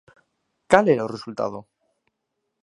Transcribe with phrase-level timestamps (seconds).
[0.71, 1.59] ¿Cal era o resultado?